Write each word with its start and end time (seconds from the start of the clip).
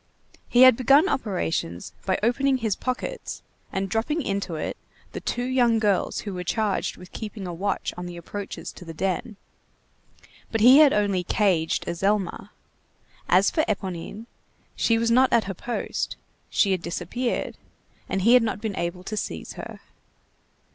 He 0.49 0.63
had 0.63 0.75
begun 0.75 1.07
operations 1.07 1.93
by 2.07 2.17
opening 2.23 2.57
"his 2.57 2.75
pockets," 2.75 3.43
and 3.71 3.87
dropping 3.87 4.23
into 4.23 4.55
it 4.55 4.75
the 5.11 5.19
two 5.19 5.43
young 5.43 5.77
girls 5.77 6.21
who 6.21 6.33
were 6.33 6.43
charged 6.43 6.97
with 6.97 7.11
keeping 7.11 7.45
a 7.45 7.53
watch 7.53 7.93
on 7.95 8.07
the 8.07 8.17
approaches 8.17 8.71
to 8.71 8.83
the 8.83 8.95
den. 8.95 9.35
But 10.51 10.61
he 10.61 10.79
had 10.79 10.91
only 10.91 11.23
"caged" 11.23 11.85
Azelma. 11.87 12.49
As 13.29 13.51
for 13.51 13.61
Éponine, 13.65 14.25
she 14.75 14.97
was 14.97 15.11
not 15.11 15.31
at 15.31 15.43
her 15.43 15.53
post, 15.53 16.15
she 16.49 16.71
had 16.71 16.81
disappeared, 16.81 17.55
and 18.09 18.23
he 18.23 18.33
had 18.33 18.41
not 18.41 18.59
been 18.59 18.75
able 18.77 19.03
to 19.03 19.15
seize 19.15 19.53
her. 19.53 19.81